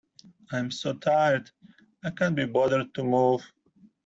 [0.51, 1.51] I'm so tired,
[2.03, 3.43] I can't be bothered to move.